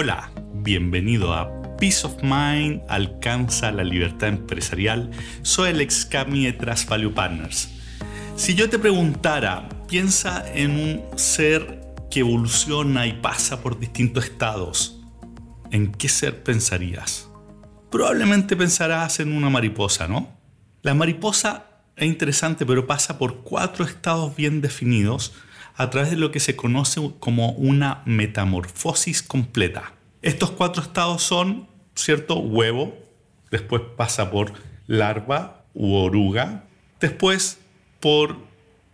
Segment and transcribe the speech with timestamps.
[0.00, 5.10] Hola, bienvenido a Peace of Mind alcanza la libertad empresarial.
[5.42, 7.68] Soy el ex Cami de Trust Value Partners.
[8.36, 11.80] Si yo te preguntara, piensa en un ser
[12.12, 15.00] que evoluciona y pasa por distintos estados,
[15.72, 17.28] ¿en qué ser pensarías?
[17.90, 20.28] Probablemente pensarás en una mariposa, ¿no?
[20.82, 25.34] La mariposa es interesante, pero pasa por cuatro estados bien definidos
[25.78, 29.94] a través de lo que se conoce como una metamorfosis completa.
[30.22, 32.40] Estos cuatro estados son, ¿cierto?
[32.40, 32.98] Huevo,
[33.52, 34.52] después pasa por
[34.88, 36.64] larva u oruga,
[36.98, 37.60] después
[38.00, 38.36] por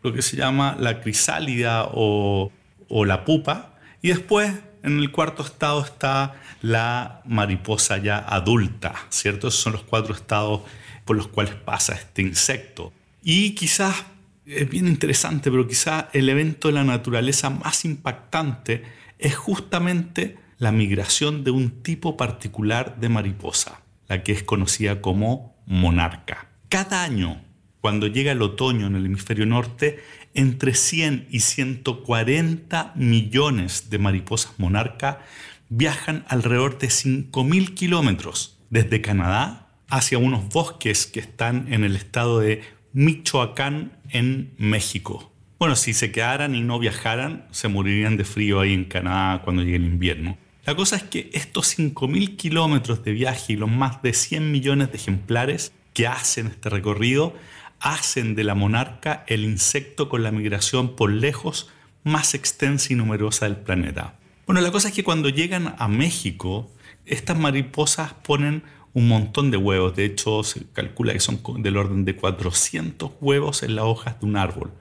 [0.03, 2.53] lo que se llama la crisálida o,
[2.91, 9.49] la pupa, y después en el cuarto estado está la mariposa ya adulta, ¿cierto?
[9.49, 10.61] Esos son los cuatro estados
[11.07, 12.93] por los cuales pasa este insecto.
[13.23, 14.05] Y quizás,
[14.47, 18.83] es bien interesante, pero quizás el evento de la naturaleza más impactante
[19.19, 25.57] es justamente la migración de un tipo particular de mariposa, la que es conocida como
[25.67, 26.49] monarca.
[26.69, 27.43] Cada año,
[27.81, 30.03] cuando llega el otoño en el hemisferio norte,
[30.35, 35.21] entre 100 y 140 millones de mariposas monarca
[35.69, 42.41] viajan alrededor de 5.000 kilómetros desde Canadá hacia unos bosques que están en el estado
[42.41, 42.63] de
[42.95, 45.33] Michoacán en México.
[45.59, 49.63] Bueno, si se quedaran y no viajaran, se morirían de frío ahí en Canadá cuando
[49.63, 50.39] llegue el invierno.
[50.65, 54.93] La cosa es que estos 5.000 kilómetros de viaje y los más de 100 millones
[54.93, 57.35] de ejemplares que hacen este recorrido
[57.81, 61.71] hacen de la monarca el insecto con la migración por lejos
[62.05, 64.15] más extensa y numerosa del planeta.
[64.47, 66.71] Bueno, la cosa es que cuando llegan a México,
[67.07, 68.63] estas mariposas ponen
[68.95, 69.95] un montón de huevos.
[69.95, 74.27] De hecho, se calcula que son del orden de 400 huevos en las hojas de
[74.27, 74.73] un árbol.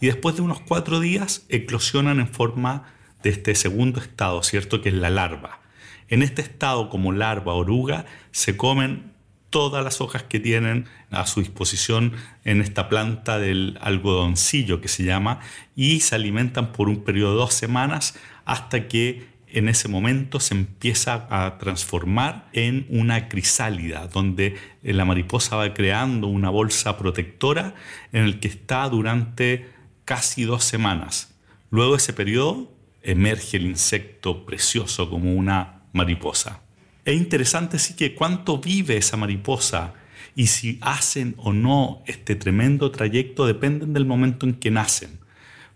[0.00, 2.84] Y después de unos cuatro días eclosionan en forma
[3.22, 4.80] de este segundo estado, ¿cierto?
[4.80, 5.60] Que es la larva.
[6.08, 9.12] En este estado, como larva oruga, se comen
[9.50, 12.12] todas las hojas que tienen a su disposición
[12.44, 15.40] en esta planta del algodoncillo que se llama
[15.74, 18.14] y se alimentan por un periodo de dos semanas
[18.44, 25.56] hasta que en ese momento se empieza a transformar en una crisálida, donde la mariposa
[25.56, 27.74] va creando una bolsa protectora
[28.12, 29.68] en el que está durante
[30.04, 31.34] casi dos semanas.
[31.70, 32.72] Luego de ese periodo
[33.02, 36.60] emerge el insecto precioso como una mariposa.
[37.04, 39.94] Es interesante sí que cuánto vive esa mariposa
[40.34, 45.18] y si hacen o no este tremendo trayecto dependen del momento en que nacen.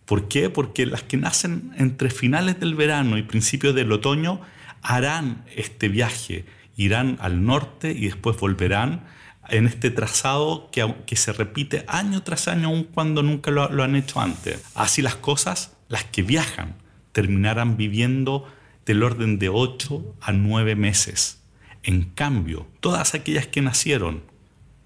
[0.05, 0.51] ¿Por qué?
[0.51, 4.41] Porque las que nacen entre finales del verano y principios del otoño
[4.83, 6.45] harán este viaje,
[6.77, 9.05] irán al norte y después volverán
[9.49, 13.97] en este trazado que, se repite año tras año, aun cuando nunca lo, lo han
[13.97, 14.63] hecho antes.
[14.75, 16.75] Así las cosas, las que viajan
[17.13, 18.49] terminarán viviendo
[18.87, 21.43] del orden de 8 a 9 meses.
[21.83, 24.23] En cambio, todas aquellas que nacieron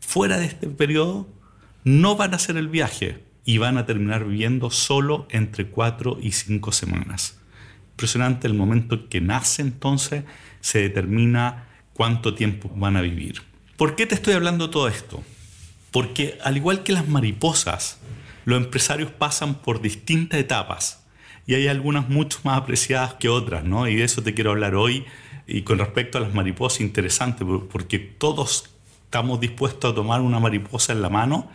[0.00, 1.28] fuera de este periodo
[1.84, 6.32] no van a hacer el viaje y van a terminar viviendo solo entre 4 y
[6.32, 7.38] 5 semanas.
[7.92, 10.24] Impresionante el momento que nace entonces
[10.60, 13.42] se determina cuánto tiempo van a vivir.
[13.76, 15.22] ¿Por qué te estoy hablando todo esto?
[15.92, 18.00] Porque al igual que las mariposas,
[18.44, 21.06] los empresarios pasan por distintas etapas
[21.46, 23.86] y hay algunas mucho más apreciadas que otras, ¿no?
[23.86, 25.04] Y de eso te quiero hablar hoy.
[25.46, 28.70] Y con respecto a las mariposas, interesante, porque todos
[29.04, 31.48] estamos dispuestos a tomar una mariposa en la mano,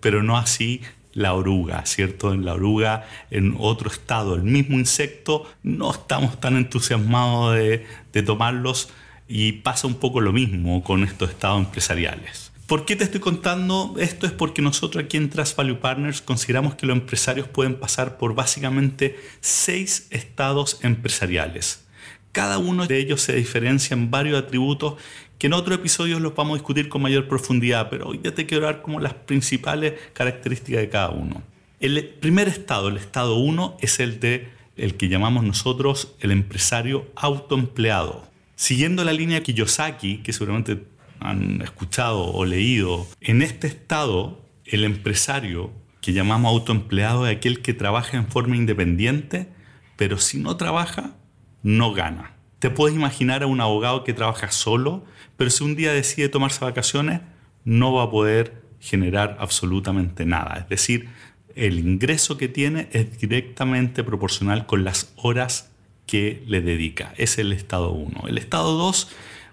[0.00, 0.82] pero no así
[1.18, 2.32] la oruga, ¿cierto?
[2.32, 7.84] En la oruga, en otro estado, el mismo insecto, no estamos tan entusiasmados de,
[8.22, 8.88] tomarlos
[9.28, 12.52] y pasa un poco lo mismo con estos estados empresariales.
[12.66, 14.26] ¿Por qué te estoy contando esto?
[14.26, 18.34] Es porque nosotros aquí en Trust Value Partners consideramos que los empresarios pueden pasar por
[18.34, 21.84] básicamente seis estados empresariales.
[22.32, 24.94] Cada uno de ellos se diferencia en varios atributos
[25.38, 28.46] que en otro episodio los vamos a discutir con mayor profundidad, pero hoy ya te
[28.46, 31.42] quiero dar como las principales características de cada uno.
[31.80, 37.06] El primer estado, el estado 1, es el de el que llamamos nosotros el empresario
[37.16, 38.26] autoempleado.
[38.56, 40.84] Siguiendo la línea Kiyosaki, que seguramente
[41.20, 47.74] han escuchado o leído, en este estado el empresario que llamamos autoempleado es aquel que
[47.74, 49.48] trabaja en forma independiente,
[49.96, 51.16] pero si no trabaja,
[51.62, 52.32] no gana.
[52.58, 55.04] Te puedes imaginar a un abogado que trabaja solo,
[55.36, 57.20] pero si un día decide tomarse vacaciones,
[57.64, 60.56] no va a poder generar absolutamente nada.
[60.58, 61.08] Es decir,
[61.54, 65.70] el ingreso que tiene es directamente proporcional con las horas
[66.06, 67.12] que le dedica.
[67.16, 68.28] Es el estado 1.
[68.28, 69.08] El estado 2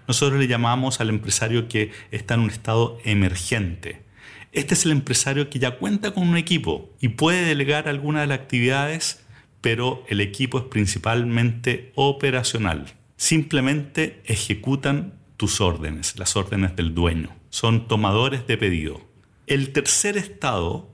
[0.08, 4.02] nosotros le llamamos al empresario que está en un estado emergente.
[4.52, 8.28] Este es el empresario que ya cuenta con un equipo y puede delegar algunas de
[8.28, 9.24] las actividades,
[9.60, 12.94] pero el equipo es principalmente operacional.
[13.18, 17.34] simplemente ejecutan tus órdenes, las órdenes del dueño.
[17.48, 19.00] Son tomadores de pedido.
[19.46, 20.90] El tercer estado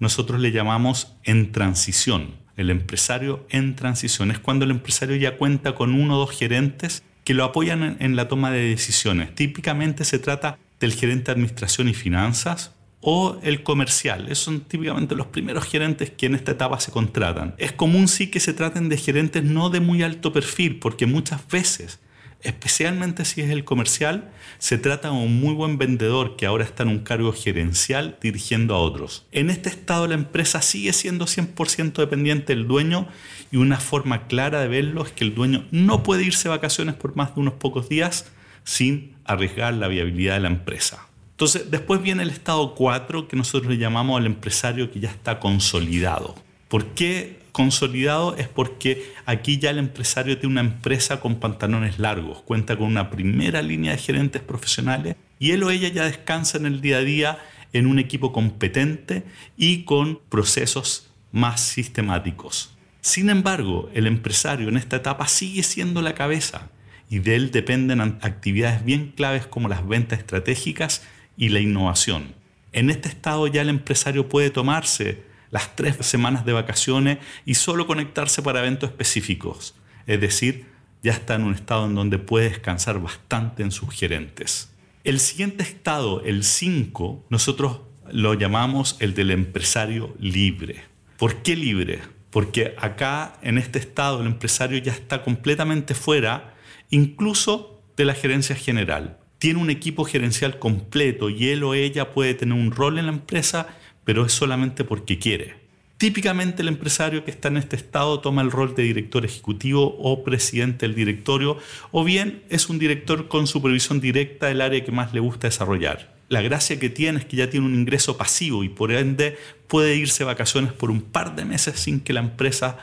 [0.00, 2.32] nosotros le llamamos en transición.
[2.56, 7.04] El empresario en transición es cuando el empresario ya cuenta con uno o dos gerentes
[7.24, 9.34] que lo apoyan en, la toma de decisiones.
[9.34, 14.26] Típicamente se trata del gerente de administración y finanzas o el comercial.
[14.26, 17.54] Esos son típicamente los primeros gerentes que en esta etapa se contratan.
[17.58, 21.46] Es común sí que se traten de gerentes no de muy alto perfil, porque muchas
[21.48, 22.00] veces,
[22.42, 26.82] especialmente si es el comercial, se trata de un muy buen vendedor que ahora está
[26.82, 29.26] en un cargo gerencial dirigiendo a otros.
[29.32, 33.08] En este estado la empresa sigue siendo 100% dependiente del dueño
[33.50, 36.94] y una forma clara de verlo es que el dueño no puede irse de vacaciones
[36.94, 38.30] por más de unos pocos días
[38.64, 41.09] sin arriesgar la viabilidad de la empresa.
[41.40, 45.40] Entonces, después viene el estado 4, que nosotros le llamamos al empresario que ya está
[45.40, 46.34] consolidado.
[46.68, 48.36] ¿Por qué consolidado?
[48.36, 53.08] Es porque aquí ya el empresario tiene una empresa con pantalones largos, cuenta con una
[53.08, 57.04] primera línea de gerentes profesionales y él o ella ya descansa en el día a
[57.04, 57.38] día
[57.72, 59.22] en un equipo competente
[59.56, 62.76] y con procesos más sistemáticos.
[63.00, 66.68] Sin embargo, el empresario en esta etapa sigue siendo la cabeza
[67.08, 71.00] y de él dependen actividades bien claves como las ventas estratégicas
[71.40, 72.34] y la innovación.
[72.72, 77.86] En este estado ya el empresario puede tomarse las tres semanas de vacaciones y solo
[77.86, 79.74] conectarse para eventos específicos.
[80.06, 80.66] Es decir,
[81.02, 84.70] ya está en un estado en donde puede descansar bastante en sus gerentes.
[85.02, 87.80] El siguiente estado, el 5, nosotros
[88.12, 90.82] lo llamamos el del empresario libre.
[91.16, 92.02] ¿Por qué libre?
[92.28, 96.54] Porque acá, en este estado, el empresario ya está completamente fuera,
[96.90, 102.34] incluso de la gerencia general tiene un equipo gerencial completo y él o ella puede
[102.34, 103.68] tener un rol en la empresa,
[104.04, 105.54] pero es solamente porque quiere.
[105.96, 110.24] Típicamente el empresario que está en este estado toma el rol de director ejecutivo o
[110.24, 111.56] presidente del directorio,
[111.90, 116.14] o bien es un director con supervisión directa del área que más le gusta desarrollar.
[116.28, 119.38] La gracia que tiene es que ya tiene un ingreso pasivo y por ende
[119.68, 122.76] puede irse de vacaciones por un par de meses sin que la empresa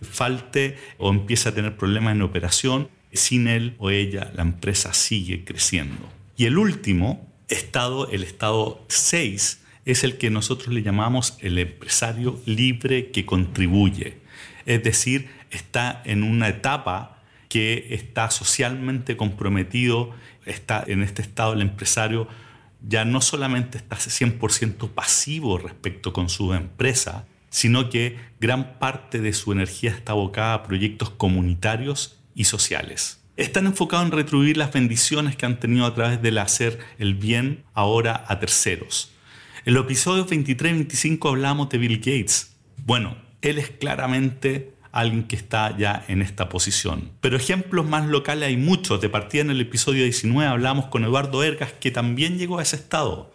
[0.00, 5.44] falte o empiece a tener problemas en operación sin él o ella, la empresa sigue
[5.44, 6.08] creciendo.
[6.36, 12.40] Y el último estado, el estado 6, es el que nosotros le llamamos el empresario
[12.46, 14.18] libre que contribuye.
[14.66, 20.10] Es decir, está en una etapa que está socialmente comprometido,
[20.46, 22.28] está en este estado el empresario
[22.86, 29.32] ya no solamente está 100% pasivo respecto con su empresa, sino que gran parte de
[29.32, 33.20] su energía está abocada a proyectos comunitarios y sociales.
[33.36, 37.64] Están enfocados en retribuir las bendiciones que han tenido a través del hacer el bien
[37.74, 39.10] ahora a terceros.
[39.64, 42.54] En los episodios 23 y 25 hablamos de Bill Gates.
[42.84, 47.10] Bueno, él es claramente alguien que está ya en esta posición.
[47.20, 49.00] Pero ejemplos más locales hay muchos.
[49.00, 52.76] De partida en el episodio 19 hablamos con Eduardo Ergas, que también llegó a ese
[52.76, 53.32] estado.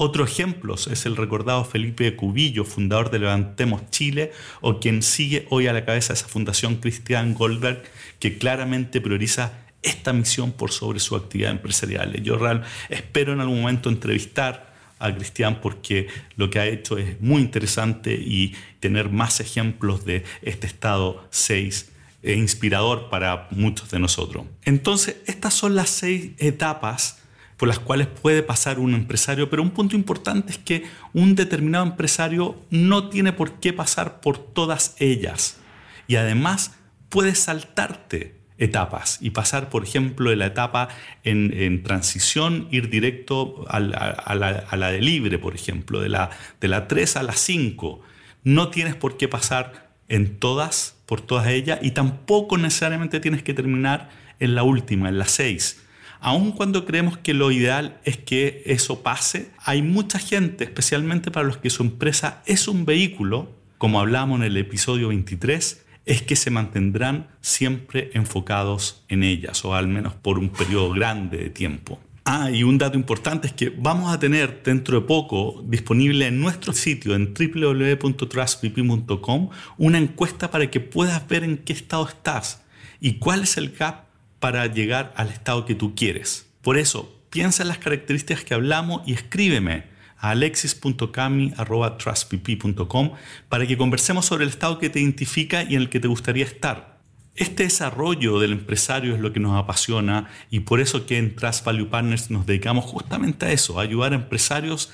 [0.00, 4.30] Otro ejemplo es el recordado Felipe Cubillo, fundador de Levantemos Chile,
[4.60, 7.82] o quien sigue hoy a la cabeza de esa fundación Christian Goldberg,
[8.20, 12.12] que claramente prioriza esta misión por sobre su actividad empresarial.
[12.22, 16.06] Yo real, espero en algún momento entrevistar a Cristian porque
[16.36, 21.90] lo que ha hecho es muy interesante y tener más ejemplos de este estado 6
[22.22, 24.46] e inspirador para muchos de nosotros.
[24.64, 27.18] Entonces, estas son las seis etapas
[27.58, 31.84] por las cuales puede pasar un empresario, pero un punto importante es que un determinado
[31.84, 35.58] empresario no tiene por qué pasar por todas ellas.
[36.06, 36.76] Y además
[37.08, 40.88] puede saltarte etapas y pasar, por ejemplo, de la etapa
[41.24, 47.16] en, transición, ir directo a la, de libre, por ejemplo, de la, de la 3
[47.16, 48.00] a la 5.
[48.44, 53.52] No tienes por qué pasar en todas, por todas ellas, y tampoco necesariamente tienes que
[53.52, 55.87] terminar en la última, en la 6
[56.20, 61.46] aun cuando creemos que lo ideal es que eso pase, hay mucha gente, especialmente para
[61.46, 66.36] los que su empresa es un vehículo, como hablamos en el episodio 23, es que
[66.36, 72.00] se mantendrán siempre enfocados en ellas, o al menos por un periodo grande de tiempo.
[72.24, 76.38] Ah, y un dato importante es que vamos a tener dentro de poco disponible en
[76.38, 79.48] nuestro sitio en www.trustvp.com
[79.78, 82.62] una encuesta para que puedas ver en qué estado estás
[83.00, 84.07] y cuál es el gap
[84.40, 86.50] para llegar al estado que tú quieres.
[86.62, 89.84] Por eso, piensa en las características que hablamos y escríbeme
[90.18, 93.12] a alexis.cami.trustpp.com
[93.48, 96.44] para que conversemos sobre el estado que te identifica y en el que te gustaría
[96.44, 96.98] estar.
[97.38, 101.64] Este desarrollo del empresario es lo que nos apasiona y por eso que en Trust
[101.64, 104.90] Value Partners nos dedicamos justamente a eso, a ayudar a empresarios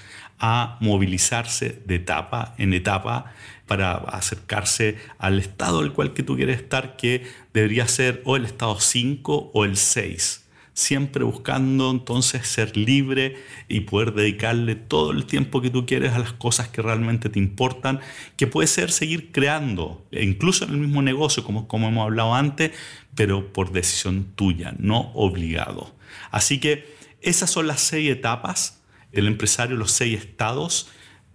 [0.46, 3.32] a movilizarse de etapa en etapa
[3.66, 8.44] para acercarse al estado del cual que tú quieres estar, que debería ser o el
[8.44, 10.42] estado 5 o el 6
[10.74, 13.36] siempre buscando entonces ser libre
[13.68, 17.38] y poder dedicarle todo el tiempo que tú quieres a las cosas que realmente te
[17.38, 18.00] importan,
[18.36, 22.34] que puede ser seguir creando, e incluso en el mismo negocio, como, como hemos hablado
[22.34, 22.72] antes,
[23.14, 25.94] pero por decisión tuya, no obligado.
[26.32, 28.83] Así que esas son las seis etapas
[29.14, 30.88] del empresario, los seis estados.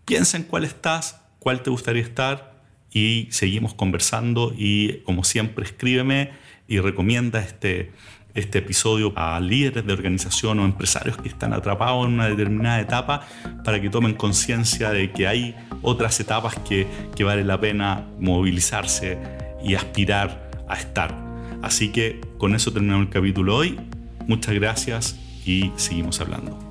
[0.06, 2.60] Piensa en cuál estás, cuál te gustaría estar
[2.92, 6.32] y seguimos conversando y como siempre escríbeme
[6.68, 7.92] y recomienda este,
[8.34, 13.28] este episodio a líderes de organización o empresarios que están atrapados en una determinada etapa
[13.64, 19.18] para que tomen conciencia de que hay otras etapas que, que vale la pena movilizarse
[19.64, 21.16] y aspirar a estar.
[21.62, 23.80] Así que con eso terminamos el capítulo hoy.
[24.28, 26.69] Muchas gracias y seguimos hablando.